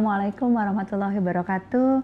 Assalamualaikum 0.00 0.56
warahmatullahi 0.56 1.20
wabarakatuh. 1.20 2.00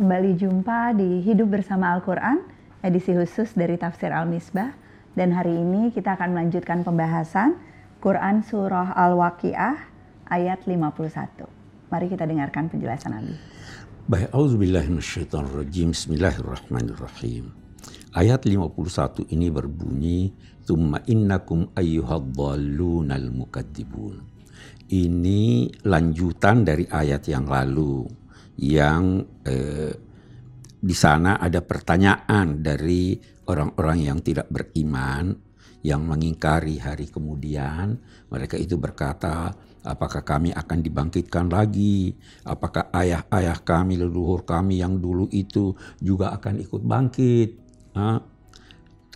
Kembali 0.00 0.32
jumpa 0.32 0.96
di 0.96 1.20
Hidup 1.20 1.52
Bersama 1.52 1.92
Al-Quran, 1.92 2.40
edisi 2.80 3.12
khusus 3.12 3.52
dari 3.52 3.76
Tafsir 3.76 4.16
Al-Misbah. 4.16 4.72
Dan 5.12 5.28
hari 5.36 5.52
ini 5.52 5.92
kita 5.92 6.16
akan 6.16 6.32
melanjutkan 6.32 6.80
pembahasan 6.88 7.60
Quran 8.00 8.40
Surah 8.48 8.96
Al-Waqi'ah 8.96 9.76
ayat 10.32 10.64
51. 10.64 11.44
Mari 11.92 12.06
kita 12.08 12.24
dengarkan 12.24 12.72
penjelasan 12.72 13.12
Nabi. 13.12 13.36
Baik, 14.08 14.32
auzubillahiminasyaitonirrajim. 14.32 15.92
Bismillahirrahmanirrahim. 15.92 17.52
Ayat 18.16 18.48
51 18.48 19.28
ini 19.28 19.52
berbunyi, 19.52 20.32
"Tsumma 20.64 21.04
innakum 21.04 21.68
ayyuhadhdallunal 21.76 23.28
mukadzibun." 23.36 24.32
Ini 24.92 25.72
lanjutan 25.84 26.62
dari 26.62 26.84
ayat 26.86 27.24
yang 27.26 27.48
lalu 27.48 28.04
yang 28.60 29.24
eh, 29.42 29.92
di 30.84 30.92
sana 30.92 31.40
ada 31.40 31.64
pertanyaan 31.64 32.60
dari 32.60 33.16
orang-orang 33.48 33.98
yang 34.04 34.18
tidak 34.20 34.52
beriman 34.52 35.32
yang 35.84 36.04
mengingkari 36.04 36.80
hari 36.80 37.08
kemudian. 37.12 38.00
Mereka 38.32 38.56
itu 38.56 38.80
berkata 38.80 39.52
apakah 39.84 40.24
kami 40.24 40.52
akan 40.52 40.80
dibangkitkan 40.80 41.52
lagi? 41.52 42.16
Apakah 42.48 42.88
ayah-ayah 42.96 43.60
kami 43.60 44.00
leluhur 44.00 44.48
kami 44.48 44.80
yang 44.80 44.96
dulu 44.96 45.28
itu 45.28 45.76
juga 46.00 46.32
akan 46.36 46.64
ikut 46.64 46.82
bangkit? 46.84 47.50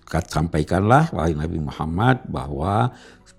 Sampaikanlah 0.09 1.13
wahai 1.13 1.37
Nabi 1.37 1.61
Muhammad 1.61 2.25
bahwa 2.29 2.93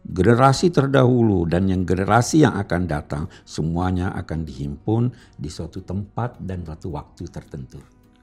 generasi 0.09 0.73
terdahulu 0.73 1.45
dan 1.45 1.69
yang 1.69 1.85
generasi 1.85 2.41
yang 2.41 2.57
akan 2.57 2.89
datang 2.89 3.23
semuanya 3.45 4.09
akan 4.17 4.41
dihimpun 4.41 5.13
di 5.37 5.49
suatu 5.53 5.85
tempat 5.85 6.41
dan 6.41 6.65
suatu 6.65 6.89
waktu 6.89 7.29
tertentu. 7.29 7.77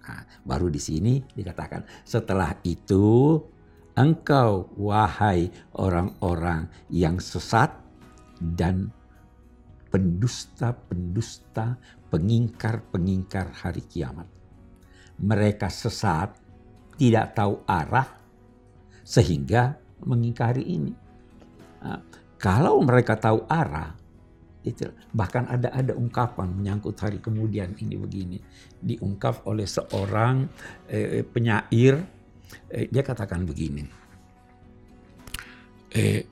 Nah, 0.06 0.22
baru 0.42 0.70
di 0.70 0.78
sini 0.82 1.18
dikatakan 1.18 2.06
setelah 2.06 2.58
itu 2.66 3.38
engkau 3.94 4.70
wahai 4.78 5.50
orang-orang 5.78 6.66
yang 6.90 7.18
sesat 7.22 7.74
dan 8.38 8.90
pendusta-pendusta, 9.90 11.78
pengingkar-pengingkar 12.12 13.48
hari 13.64 13.80
kiamat. 13.86 14.28
Mereka 15.16 15.72
sesat, 15.72 16.36
tidak 17.00 17.32
tahu 17.32 17.64
arah, 17.64 18.04
sehingga 19.00 19.80
mengingkari 20.04 20.68
ini. 20.68 21.05
Nah, 21.86 22.02
kalau 22.34 22.82
mereka 22.82 23.14
tahu 23.14 23.46
arah, 23.46 23.94
itu 24.66 24.90
bahkan 25.14 25.46
ada 25.46 25.70
ada 25.70 25.94
ungkapan 25.94 26.50
menyangkut 26.50 26.98
hari 26.98 27.22
kemudian 27.22 27.78
ini 27.78 27.94
begini. 27.94 28.38
Diungkap 28.82 29.46
oleh 29.46 29.62
seorang 29.62 30.50
eh, 30.90 31.22
penyair 31.22 32.02
eh, 32.74 32.90
dia 32.90 33.06
katakan 33.06 33.46
begini. 33.46 33.86
Eh, 35.94 36.26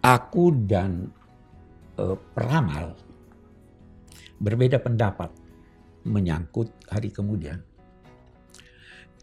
aku 0.00 0.44
dan 0.64 1.04
eh, 2.00 2.16
peramal 2.32 2.96
berbeda 4.40 4.80
pendapat 4.80 5.28
menyangkut 6.08 6.72
hari 6.88 7.12
kemudian. 7.12 7.60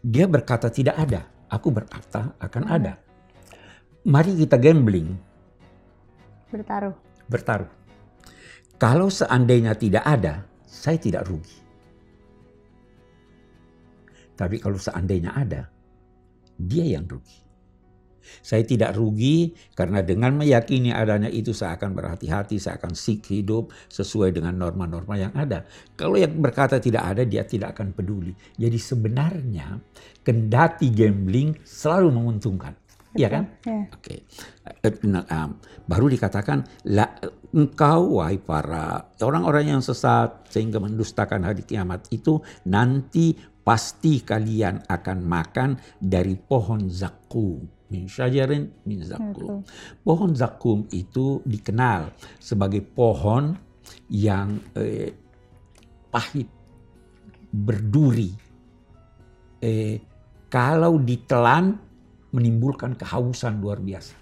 Dia 0.02 0.26
berkata 0.30 0.70
tidak 0.70 0.98
ada 0.98 1.32
Aku 1.52 1.68
berkata 1.68 2.32
akan 2.40 2.64
ada. 2.64 2.96
Mari 4.02 4.34
kita 4.34 4.58
gambling. 4.58 5.14
Bertaruh. 6.50 6.94
Bertaruh. 7.30 7.70
Kalau 8.74 9.06
seandainya 9.06 9.78
tidak 9.78 10.02
ada, 10.02 10.42
saya 10.66 10.98
tidak 10.98 11.22
rugi. 11.30 11.62
Tapi 14.34 14.58
kalau 14.58 14.74
seandainya 14.74 15.30
ada, 15.38 15.70
dia 16.58 16.82
yang 16.98 17.06
rugi. 17.06 17.38
Saya 18.42 18.66
tidak 18.66 18.98
rugi 18.98 19.54
karena 19.78 20.02
dengan 20.02 20.34
meyakini 20.34 20.90
adanya 20.90 21.30
itu 21.30 21.54
saya 21.54 21.78
akan 21.78 21.94
berhati-hati, 21.94 22.58
saya 22.58 22.82
akan 22.82 22.98
sik 22.98 23.22
hidup 23.30 23.70
sesuai 23.86 24.34
dengan 24.34 24.58
norma-norma 24.58 25.14
yang 25.14 25.34
ada. 25.38 25.62
Kalau 25.94 26.18
yang 26.18 26.42
berkata 26.42 26.82
tidak 26.82 27.06
ada, 27.06 27.22
dia 27.22 27.46
tidak 27.46 27.78
akan 27.78 27.94
peduli. 27.94 28.34
Jadi 28.58 28.78
sebenarnya 28.82 29.78
kendati 30.26 30.90
gambling 30.90 31.54
selalu 31.62 32.18
menguntungkan. 32.18 32.81
Iya 33.12 33.28
kan? 33.28 33.44
Ya. 33.68 33.84
Oke. 33.92 34.24
Okay. 34.80 34.98
Nah, 35.04 35.24
um, 35.28 35.60
baru 35.84 36.08
dikatakan 36.08 36.64
la, 36.88 37.12
engkau 37.52 38.20
wahai 38.20 38.40
para 38.40 39.12
orang-orang 39.20 39.76
yang 39.76 39.82
sesat 39.84 40.48
sehingga 40.48 40.80
mendustakan 40.80 41.44
hari 41.44 41.64
kiamat 41.68 42.08
itu 42.08 42.40
nanti 42.64 43.36
pasti 43.62 44.24
kalian 44.24 44.88
akan 44.88 45.18
makan 45.22 45.70
dari 46.00 46.34
pohon 46.34 46.90
zakum 46.90 47.62
min 47.92 48.08
syajarin 48.08 48.72
min 48.88 49.04
zakum. 49.04 49.60
Pohon 50.00 50.32
zakum 50.32 50.88
itu 50.88 51.44
dikenal 51.44 52.16
sebagai 52.40 52.80
pohon 52.80 53.52
yang 54.08 54.56
eh, 54.72 55.12
pahit, 56.08 56.48
berduri. 57.52 58.32
Eh, 59.60 60.00
kalau 60.48 60.96
ditelan 60.96 61.91
menimbulkan 62.32 62.96
kehausan 62.96 63.60
luar 63.60 63.78
biasa. 63.78 64.18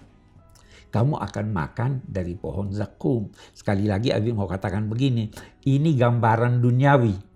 Kamu 0.90 1.22
akan 1.22 1.46
makan 1.54 1.90
dari 2.02 2.34
pohon 2.34 2.74
zakum. 2.74 3.30
Sekali 3.54 3.86
lagi 3.86 4.10
Abi 4.10 4.34
mau 4.34 4.50
katakan 4.50 4.90
begini, 4.90 5.30
ini 5.70 5.94
gambaran 5.94 6.58
duniawi 6.58 7.30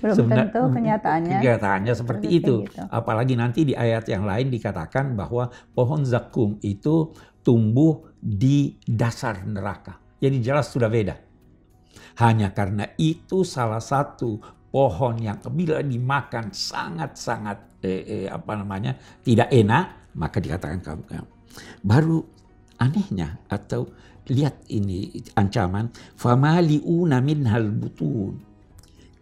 belum 0.00 0.16
Sebenar, 0.16 0.48
tentu 0.48 0.62
kenyataannya. 0.72 1.36
Kenyataannya 1.38 1.92
seperti 1.92 2.26
itu. 2.32 2.64
Gitu. 2.64 2.80
Apalagi 2.88 3.36
nanti 3.36 3.68
di 3.68 3.76
ayat 3.76 4.08
yang 4.08 4.24
lain 4.24 4.48
dikatakan 4.48 5.12
bahwa 5.12 5.52
pohon 5.76 6.08
zakum 6.08 6.56
itu 6.64 7.12
tumbuh 7.44 8.08
di 8.16 8.80
dasar 8.88 9.44
neraka. 9.44 10.00
Jadi 10.16 10.40
jelas 10.40 10.72
sudah 10.72 10.88
beda. 10.88 11.20
Hanya 12.20 12.52
karena 12.56 12.88
itu 12.96 13.44
salah 13.44 13.80
satu 13.80 14.40
pohon 14.72 15.20
yang 15.20 15.36
bila 15.52 15.84
dimakan 15.84 16.48
sangat-sangat 16.48 17.84
eh, 17.84 18.24
eh, 18.24 18.26
apa 18.28 18.56
namanya 18.56 18.96
tidak 19.20 19.52
enak, 19.52 19.99
maka 20.14 20.42
dikatakan 20.42 20.80
kamu 20.82 21.26
baru 21.84 22.24
anehnya 22.80 23.38
atau 23.50 23.90
lihat 24.30 24.62
ini 24.70 25.22
ancaman 25.34 25.90
famaliuna 26.14 27.18
minhal 27.20 27.70
butun 27.70 28.40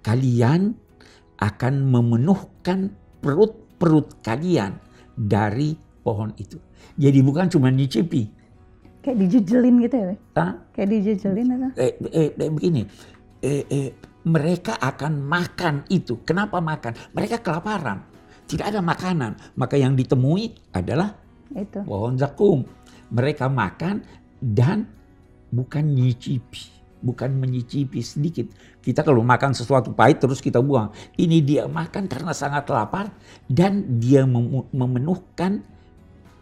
kalian 0.02 0.76
akan 1.38 1.74
memenuhkan 1.86 2.90
perut-perut 3.22 4.18
kalian 4.22 4.78
dari 5.14 5.74
pohon 6.02 6.34
itu. 6.38 6.58
Jadi 6.98 7.18
bukan 7.22 7.46
cuma 7.50 7.70
nyicipi. 7.70 8.26
Kayak 9.02 9.18
dijejelin 9.26 9.74
gitu 9.86 9.96
ya? 9.96 10.14
Hah? 10.34 10.52
Kayak 10.74 10.88
dijejelin 10.98 11.46
atau? 11.54 11.70
Eh, 11.78 11.92
eh, 12.10 12.28
eh, 12.34 12.50
begini, 12.50 12.82
eh, 13.42 13.62
eh, 13.70 13.88
mereka 14.26 14.76
akan 14.82 15.22
makan 15.22 15.74
itu. 15.88 16.18
Kenapa 16.26 16.58
makan? 16.58 17.14
Mereka 17.14 17.38
kelaparan. 17.40 18.02
Tidak 18.48 18.64
ada 18.64 18.80
makanan. 18.80 19.54
Maka 19.60 19.76
yang 19.76 19.92
ditemui 19.92 20.72
adalah 20.72 21.14
itu. 21.52 21.84
pohon 21.84 22.16
zakum. 22.16 22.64
Mereka 23.12 23.48
makan 23.52 24.04
dan 24.40 24.88
bukan 25.52 25.84
nyicipi 25.92 26.78
bukan 27.02 27.30
menyicipi 27.38 28.02
sedikit. 28.02 28.50
Kita 28.82 29.06
kalau 29.06 29.22
makan 29.22 29.54
sesuatu 29.54 29.94
pahit 29.94 30.18
terus 30.18 30.42
kita 30.42 30.58
buang. 30.58 30.90
Ini 31.14 31.38
dia 31.42 31.64
makan 31.70 32.10
karena 32.10 32.34
sangat 32.34 32.66
lapar 32.70 33.12
dan 33.46 33.98
dia 34.02 34.26
memenuhkan 34.72 35.62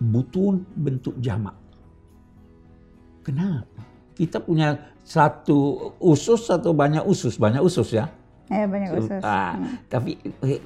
butun 0.01 0.65
bentuk 0.77 1.17
jamak. 1.21 1.57
Kenapa? 3.25 3.83
Kita 4.17 4.41
punya 4.41 4.97
satu 5.05 5.93
usus 6.01 6.49
atau 6.49 6.73
banyak 6.73 7.05
usus? 7.05 7.37
Banyak 7.37 7.61
usus 7.61 7.93
ya. 7.93 8.09
Ya 8.47 8.65
banyak 8.65 8.91
usus. 8.97 9.21
Ah, 9.21 9.59
hmm. 9.59 9.91
Tapi 9.91 10.11
eh, 10.47 10.63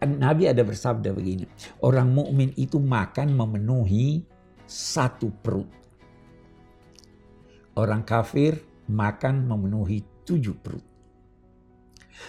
Nabi 0.00 0.48
ada 0.48 0.64
bersabda 0.64 1.12
begini, 1.12 1.44
orang 1.84 2.08
mukmin 2.12 2.56
itu 2.56 2.80
makan 2.80 3.36
memenuhi 3.36 4.24
satu 4.64 5.28
perut 5.44 5.80
Orang 7.80 8.02
kafir 8.02 8.60
makan 8.92 9.46
memenuhi 9.46 10.02
tujuh 10.26 10.58
perut. 10.58 10.84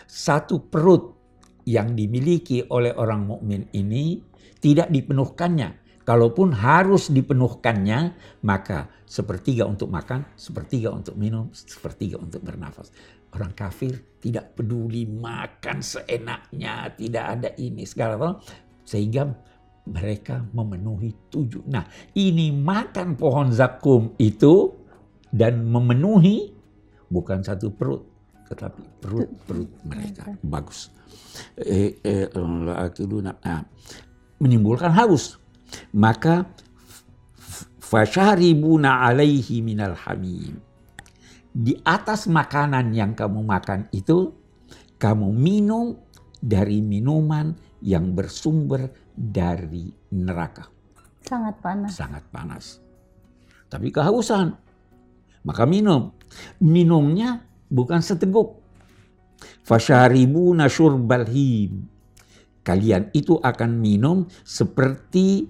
Satu 0.08 0.64
perut 0.64 1.18
yang 1.66 1.98
dimiliki 1.98 2.64
oleh 2.70 2.94
orang 2.94 3.28
mukmin 3.28 3.68
ini 3.74 4.22
tidak 4.62 4.94
dipenuhkannya. 4.94 5.82
Kalaupun 6.08 6.56
harus 6.56 7.12
dipenuhkannya, 7.12 8.00
maka 8.48 8.90
sepertiga 9.06 9.68
untuk 9.68 9.92
makan, 9.92 10.24
sepertiga 10.40 10.90
untuk 10.94 11.20
minum, 11.20 11.52
sepertiga 11.54 12.18
untuk 12.18 12.42
bernafas. 12.42 12.90
Orang 13.32 13.56
kafir 13.56 14.20
tidak 14.20 14.60
peduli 14.60 15.08
makan 15.08 15.80
seenaknya, 15.80 16.92
tidak 16.94 17.26
ada 17.40 17.50
ini 17.56 17.88
segala 17.88 18.20
hal, 18.20 18.34
sehingga 18.84 19.32
mereka 19.88 20.46
memenuhi 20.54 21.32
tujuh. 21.32 21.66
Nah, 21.66 21.88
ini 22.14 22.54
makan 22.54 23.18
pohon 23.18 23.50
zakum 23.50 24.14
itu 24.22 24.76
dan 25.32 25.64
memenuhi 25.66 26.54
bukan 27.10 27.42
satu 27.42 27.74
perut, 27.74 28.04
tetapi 28.52 28.84
perut-perut 29.02 29.72
mereka. 29.88 30.28
Bagus. 30.44 30.92
Eh, 31.56 31.98
eh, 32.04 32.28
nah, 32.36 33.64
menimbulkan 34.38 34.92
haus. 34.92 35.40
Maka 35.96 36.46
fasharibuna 37.80 39.08
alaihi 39.08 39.64
minal 39.64 39.96
hamim. 39.96 40.60
Di 41.52 41.76
atas 41.84 42.32
makanan 42.32 42.96
yang 42.96 43.12
kamu 43.12 43.44
makan 43.44 43.92
itu, 43.92 44.32
kamu 44.96 45.36
minum 45.36 46.00
dari 46.40 46.80
minuman 46.80 47.52
yang 47.84 48.16
bersumber 48.16 48.88
dari 49.12 49.92
neraka. 50.16 50.72
Sangat 51.22 51.60
panas. 51.60 51.92
Sangat 51.92 52.24
panas. 52.32 52.66
Tapi 53.68 53.92
kehausan. 53.92 54.56
Maka 55.44 55.68
minum. 55.68 56.16
Minumnya 56.64 57.44
bukan 57.68 58.00
seteguk. 58.00 58.64
Fasharibuna 59.68 60.72
syurbal 60.72 61.28
him. 61.28 61.92
Kalian 62.62 63.10
itu 63.12 63.42
akan 63.42 63.82
minum 63.82 64.30
seperti 64.46 65.50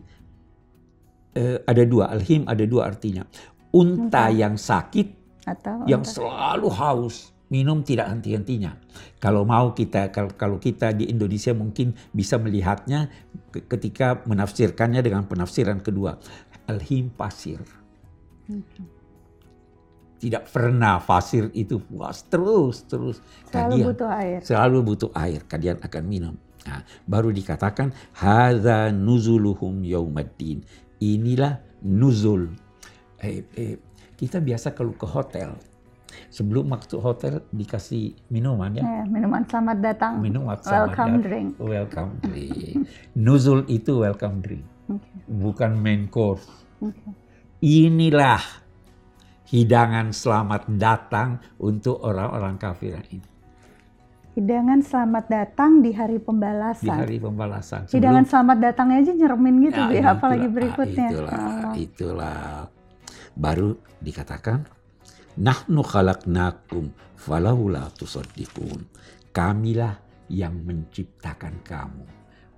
eh, 1.35 1.59
ada 1.67 1.83
dua 1.83 2.09
alhim 2.15 2.47
ada 2.47 2.63
dua 2.63 2.87
artinya. 2.87 3.27
Unta 3.75 4.31
yang 4.31 4.55
sakit 4.55 5.20
Atau 5.45 5.85
yang 5.89 6.05
selalu 6.05 6.69
haus 6.69 7.33
minum 7.51 7.83
tidak 7.83 8.07
henti-hentinya. 8.07 8.79
Kalau 9.19 9.43
mau 9.43 9.75
kita 9.75 10.07
kalau 10.13 10.57
kita 10.57 10.95
di 10.95 11.11
Indonesia 11.11 11.51
mungkin 11.51 11.91
bisa 12.15 12.39
melihatnya 12.39 13.11
ketika 13.67 14.23
menafsirkannya 14.23 15.03
dengan 15.03 15.27
penafsiran 15.27 15.83
kedua. 15.83 16.15
Alhim 16.71 17.11
pasir. 17.11 17.59
Tidak 20.21 20.47
pernah 20.47 21.03
pasir 21.03 21.51
itu 21.51 21.83
puas 21.83 22.23
terus 22.31 22.87
terus. 22.87 23.19
Selalu 23.51 23.75
Kalian 23.75 23.87
butuh 23.91 24.09
air. 24.15 24.39
Selalu 24.39 24.77
butuh 24.87 25.11
air. 25.11 25.41
Kalian 25.43 25.77
akan 25.83 26.03
minum. 26.07 26.35
Nah, 26.61 26.85
baru 27.09 27.33
dikatakan 27.33 27.91
hadza 28.15 28.93
nuzuluhum 28.95 29.83
yaumaddin. 29.83 30.63
Inilah 31.03 31.59
nuzul. 31.83 32.53
Eh, 33.17 33.43
eh, 33.57 33.75
kita 34.21 34.37
biasa 34.37 34.77
kalau 34.77 34.93
ke 34.93 35.09
hotel 35.09 35.57
sebelum 36.29 36.69
masuk 36.69 37.01
hotel 37.01 37.41
dikasih 37.49 38.13
minuman 38.29 38.69
ya. 38.77 38.83
Ya, 38.85 39.03
minuman 39.09 39.41
selamat 39.49 39.77
datang. 39.81 40.13
Minuman 40.21 40.61
selamat 40.61 40.93
Welcome 40.93 40.93
datang. 40.93 41.25
drink. 41.25 41.49
Welcome 41.57 42.11
drink. 42.21 42.75
Nuzul 43.17 43.65
itu 43.65 44.05
welcome 44.05 44.37
drink. 44.45 44.63
Oke. 44.91 45.09
Bukan 45.25 45.71
main 45.73 46.05
course. 46.05 46.45
oke. 46.77 47.17
Inilah 47.61 48.41
hidangan 49.49 50.13
selamat 50.13 50.69
datang 50.77 51.41
untuk 51.57 51.97
orang-orang 52.05 52.61
kafir 52.61 53.01
ini. 53.09 53.25
Hidangan 54.31 54.79
selamat 54.79 55.25
datang 55.27 55.83
di 55.83 55.91
hari 55.91 56.15
Di 56.15 56.23
pembalasan. 56.23 56.87
hari 56.95 57.17
pembalasan. 57.19 57.83
Hidangan 57.91 58.23
selamat 58.23 58.57
datangnya 58.63 58.97
aja 59.03 59.11
nyeremin 59.11 59.55
gitu, 59.67 59.81
Ya, 59.91 59.99
ya, 59.99 60.03
apalagi 60.15 60.47
ah, 60.47 60.53
berikutnya. 60.55 61.07
Itulah, 61.11 61.35
Allah. 61.35 61.73
itulah. 61.75 62.80
Baru 63.35 63.79
dikatakan, 64.03 64.67
Nahnu 65.39 65.79
khalaqnakum 65.79 66.91
falaula 67.15 67.87
tusaddiqun. 67.95 68.83
Kamilah 69.31 69.95
yang 70.27 70.59
menciptakan 70.59 71.63
kamu. 71.63 72.05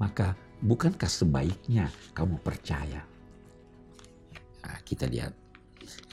Maka 0.01 0.33
bukankah 0.57 1.09
sebaiknya 1.09 1.93
kamu 2.17 2.41
percaya? 2.41 3.05
Nah, 4.65 4.79
kita 4.81 5.05
lihat. 5.05 5.33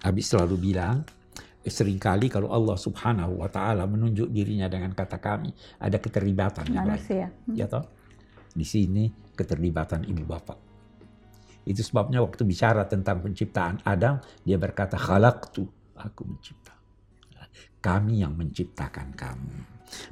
Habis 0.04 0.28
selalu 0.28 0.72
bilang, 0.72 1.00
eh, 1.64 1.72
sering 1.72 1.96
kali 1.96 2.28
kalau 2.28 2.52
Allah 2.52 2.76
subhanahu 2.76 3.40
wa 3.40 3.48
ta'ala 3.48 3.88
menunjuk 3.88 4.28
dirinya 4.28 4.68
dengan 4.68 4.92
kata 4.92 5.16
kami, 5.16 5.52
ada 5.80 5.96
keterlibatan 5.96 6.68
yang 6.68 6.84
lain. 6.84 7.00
Manusia. 7.00 7.26
Ya 7.56 7.66
toh? 7.68 7.88
Di 8.52 8.66
sini 8.68 9.08
keterlibatan 9.32 10.04
ibu 10.04 10.28
bapak. 10.28 10.69
Itu 11.64 11.84
sebabnya 11.84 12.24
waktu 12.24 12.42
bicara 12.44 12.88
tentang 12.88 13.20
penciptaan 13.20 13.84
Adam, 13.84 14.20
dia 14.44 14.56
berkata 14.56 14.96
khalaqtu, 14.96 15.64
aku 15.96 16.22
mencipta. 16.24 16.72
Kami 17.80 18.20
yang 18.20 18.36
menciptakan 18.36 19.16
kamu. 19.16 19.56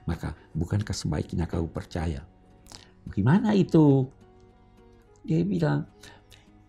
Maka 0.09 0.33
bukankah 0.57 0.97
sebaiknya 0.97 1.45
kau 1.45 1.69
percaya? 1.69 2.25
Bagaimana 3.05 3.53
itu? 3.53 4.09
Dia 5.21 5.45
bilang, 5.45 5.85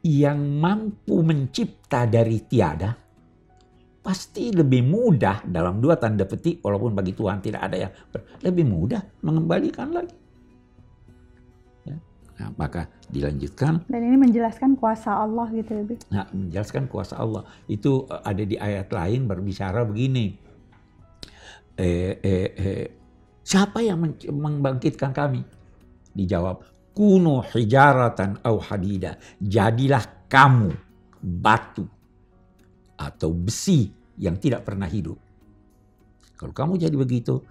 yang 0.04 0.60
mampu 0.60 1.24
mencipta 1.24 2.04
dari 2.04 2.44
tiada, 2.44 2.92
pasti 4.04 4.52
lebih 4.52 4.84
mudah 4.84 5.48
dalam 5.48 5.80
dua 5.80 5.96
tanda 5.96 6.28
petik, 6.28 6.60
walaupun 6.60 6.92
bagi 6.92 7.16
Tuhan 7.16 7.40
tidak 7.40 7.62
ada 7.64 7.78
yang 7.88 7.94
lebih 8.44 8.68
mudah 8.68 9.00
mengembalikan 9.24 9.96
lagi. 9.96 10.19
Ya. 12.40 12.48
Nah, 12.48 12.56
maka 12.56 12.88
dilanjutkan, 13.12 13.84
Dan 13.92 14.02
ini 14.08 14.16
menjelaskan 14.16 14.80
kuasa 14.80 15.12
Allah 15.12 15.52
gitu 15.52 15.76
ya, 15.76 15.84
Bi. 15.84 15.96
nah, 16.08 16.26
menjelaskan 16.32 16.88
kuasa 16.88 17.20
Allah. 17.20 17.44
Itu 17.68 18.08
eh, 18.08 18.22
ada 18.24 18.44
di 18.48 18.56
ayat 18.56 18.88
lain 18.88 19.28
berbicara 19.28 19.84
begini. 19.84 20.40
Eh, 21.76 22.16
eh, 22.24 22.48
eh, 22.56 22.86
siapa 23.44 23.84
yang 23.84 24.00
membangkitkan 24.24 25.12
kami? 25.12 25.44
Dijawab, 26.16 26.64
kuno 26.96 27.44
hijaratan 27.44 28.40
au 28.48 28.56
hadida. 28.64 29.20
Jadilah 29.40 30.32
kamu 30.32 30.72
batu 31.20 31.84
atau 32.96 33.36
besi 33.36 33.92
yang 34.20 34.40
tidak 34.40 34.64
pernah 34.64 34.88
hidup. 34.88 35.20
Kalau 36.40 36.56
kamu 36.56 36.80
jadi 36.80 36.96
begitu, 36.96 37.44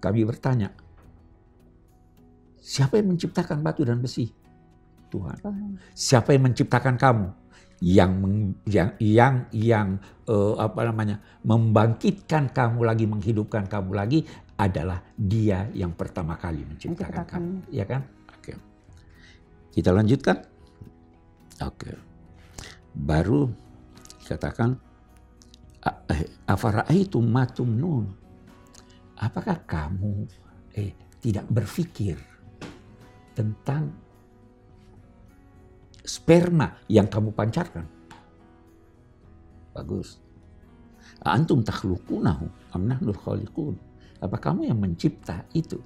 kami 0.00 0.28
bertanya, 0.28 0.72
siapa 2.64 2.96
yang 2.96 3.12
menciptakan 3.12 3.60
batu 3.60 3.84
dan 3.84 4.00
besi? 4.00 4.32
Tuhan. 5.12 5.36
Tuhan. 5.36 5.70
Siapa 5.92 6.32
yang 6.32 6.48
menciptakan 6.48 6.96
kamu? 6.96 7.26
Yang 7.84 8.10
yang 8.64 8.90
yang 8.96 9.34
yang 9.52 9.88
eh, 10.24 10.54
apa 10.56 10.80
namanya? 10.88 11.20
membangkitkan 11.44 12.48
kamu 12.56 12.80
lagi, 12.88 13.04
menghidupkan 13.04 13.68
kamu 13.68 13.92
lagi 13.92 14.24
adalah 14.56 15.04
Dia 15.12 15.68
yang 15.76 15.92
pertama 15.92 16.40
kali 16.40 16.64
menciptakan 16.64 17.04
Menciptakan. 17.04 17.42
kamu, 17.44 17.52
ya 17.68 17.84
kan? 17.84 18.00
Oke. 18.32 18.52
Kita 19.76 19.90
lanjutkan. 19.92 20.36
Oke. 21.60 21.90
Baru 22.94 23.50
dikatakan 24.24 24.78
"A- 25.84 26.02
eh, 26.08 26.24
afara'aitum 26.48 27.26
ma 27.28 27.44
tumnun? 27.44 28.06
Apakah 29.20 29.62
kamu 29.68 30.24
eh 30.74 30.94
tidak 31.20 31.44
berpikir 31.50 32.16
tentang 33.34 33.90
sperma 36.04 36.78
yang 36.86 37.10
kamu 37.10 37.34
pancarkan. 37.34 37.86
Bagus. 39.74 40.22
Antum 41.24 41.66
takhluqunahu 41.66 42.46
am 42.76 42.82
nahnul 42.86 43.18
khaliqun. 43.18 43.74
Apa 44.22 44.38
kamu 44.38 44.70
yang 44.70 44.78
mencipta 44.78 45.44
itu? 45.52 45.80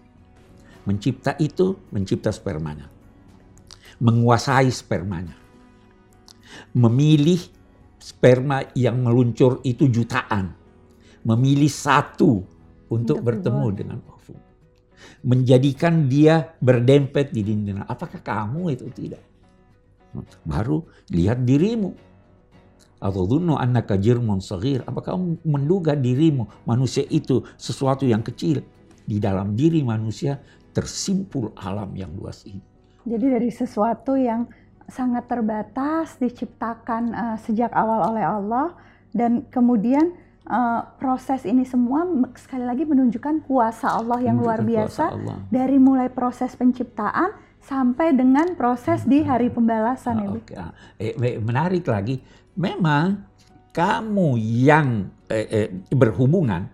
Mencipta 0.85 1.35
itu, 1.41 1.75
mencipta 1.91 2.31
spermanya. 2.31 2.87
Menguasai 3.99 4.69
spermanya. 4.71 5.35
Memilih 6.73 7.41
sperma 7.99 8.63
yang 8.73 9.03
meluncur 9.03 9.61
itu 9.65 9.91
jutaan. 9.91 10.55
Memilih 11.27 11.69
satu 11.69 12.47
untuk 12.89 13.21
Untuk 13.21 13.27
bertemu 13.27 13.67
dengan 13.75 13.99
ovum. 14.07 14.39
Menjadikan 15.23 16.07
dia 16.07 16.55
berdempet 16.63 17.35
di 17.35 17.43
dinding. 17.43 17.83
Apakah 17.85 18.23
kamu 18.23 18.75
itu 18.75 18.87
tidak? 18.95 19.23
Baru 20.47 20.87
lihat 21.11 21.43
dirimu. 21.43 21.95
Atau 22.99 23.31
dhunnu 23.31 23.55
annaka 23.55 23.95
jirmun 23.95 24.43
saghir. 24.43 24.83
Apa 24.87 25.15
kamu 25.15 25.43
menduga 25.47 25.95
dirimu 25.95 26.67
manusia 26.67 27.07
itu 27.11 27.47
sesuatu 27.55 28.07
yang 28.07 28.23
kecil? 28.23 28.63
Di 29.09 29.17
dalam 29.23 29.57
diri 29.57 29.81
manusia 29.81 30.37
tersimpul 30.75 31.55
alam 31.57 31.91
yang 31.97 32.13
luas 32.15 32.45
ini. 32.45 32.61
Jadi 33.09 33.27
dari 33.27 33.51
sesuatu 33.51 34.15
yang 34.15 34.45
sangat 34.89 35.29
terbatas 35.29 36.17
diciptakan 36.21 37.03
eh, 37.13 37.37
sejak 37.45 37.73
awal 37.73 38.13
oleh 38.15 38.25
Allah 38.25 38.77
dan 39.13 39.45
kemudian 39.49 40.13
eh, 40.49 40.81
proses 40.97 41.45
ini 41.45 41.63
semua 41.63 42.05
sekali 42.35 42.65
lagi 42.65 42.83
menunjukkan 42.83 43.45
kuasa 43.45 43.93
Allah 43.95 44.19
yang 44.19 44.41
luar 44.41 44.65
biasa 44.65 45.05
Allah. 45.13 45.39
dari 45.49 45.77
mulai 45.77 46.09
proses 46.09 46.57
penciptaan 46.57 47.31
sampai 47.61 48.17
dengan 48.17 48.57
proses 48.57 49.05
di 49.05 49.21
hari 49.21 49.53
pembalasan 49.53 50.15
Ah, 50.17 50.25
Bu. 50.25 50.37
oke. 50.41 50.55
Ah, 50.57 50.73
eh, 50.97 51.13
me- 51.15 51.39
menarik 51.39 51.85
lagi, 51.85 52.17
memang 52.55 53.29
kamu 53.71 54.29
yang 54.41 55.13
eh, 55.29 55.47
eh, 55.47 55.69
berhubungan, 55.93 56.65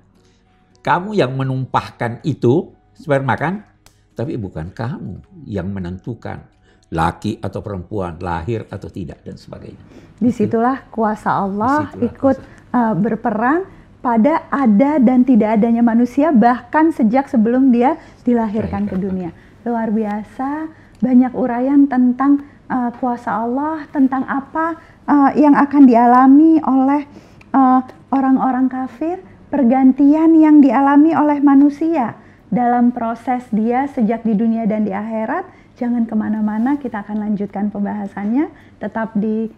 kamu 0.80 1.18
yang 1.18 1.34
menumpahkan 1.34 2.22
itu 2.22 2.70
sperma 2.94 3.34
kan, 3.34 3.66
tapi 4.14 4.38
bukan 4.38 4.70
kamu 4.70 5.18
yang 5.44 5.66
menentukan 5.66 6.46
laki 6.92 7.40
atau 7.40 7.60
perempuan 7.64 8.20
lahir 8.20 8.68
atau 8.68 8.88
tidak 8.92 9.22
dan 9.24 9.38
sebagainya. 9.40 9.80
Di 10.20 10.30
situlah 10.30 10.84
kuasa 10.92 11.32
Allah 11.32 11.90
Di 11.90 12.04
situlah 12.04 12.08
ikut 12.10 12.36
eh, 12.74 12.94
berperan 12.96 13.60
pada 14.04 14.44
ada 14.52 15.00
dan 15.00 15.24
tidak 15.24 15.56
adanya 15.56 15.80
manusia 15.80 16.28
bahkan 16.28 16.92
sejak 16.92 17.24
sebelum 17.32 17.72
dia 17.72 17.96
dilahirkan 18.28 18.84
ke 18.84 19.00
dunia. 19.00 19.32
Luar 19.64 19.88
biasa 19.88 20.68
banyak 21.00 21.32
uraian 21.32 21.88
tentang 21.88 22.44
uh, 22.68 22.90
kuasa 22.96 23.44
Allah, 23.44 23.84
tentang 23.92 24.24
apa 24.24 24.76
uh, 25.04 25.30
yang 25.36 25.52
akan 25.52 25.84
dialami 25.84 26.60
oleh 26.64 27.04
uh, 27.52 27.80
orang-orang 28.12 28.68
kafir, 28.72 29.20
pergantian 29.52 30.32
yang 30.36 30.64
dialami 30.64 31.12
oleh 31.12 31.40
manusia 31.44 32.16
dalam 32.48 32.94
proses 32.94 33.44
dia 33.50 33.90
sejak 33.90 34.22
di 34.24 34.32
dunia 34.32 34.64
dan 34.64 34.86
di 34.86 34.92
akhirat. 34.94 35.63
Jangan 35.74 36.06
ke 36.06 36.14
mana-mana, 36.14 36.78
kita 36.78 37.02
akan 37.02 37.30
lanjutkan 37.30 37.70
pembahasannya 37.70 38.50
tetap 38.78 39.14
di 39.18 39.50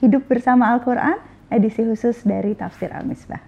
Hidup 0.00 0.24
Bersama 0.28 0.72
Al-Quran, 0.72 1.20
edisi 1.52 1.84
khusus 1.84 2.24
dari 2.24 2.56
Tafsir 2.56 2.92
Al-Misbah. 2.92 3.47